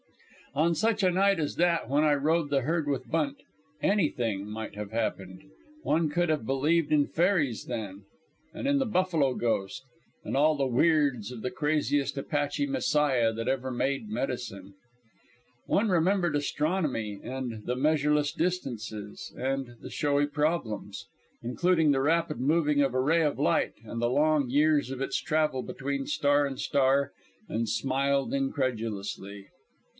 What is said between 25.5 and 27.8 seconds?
between star and star, and